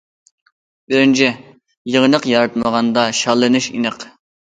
بىرىنچى، 0.93 1.27
يېڭىلىق 1.27 2.27
ياراتمىغاندا، 2.35 3.07
شاللىنىش 3.23 3.73
ئېنىق. 3.77 4.13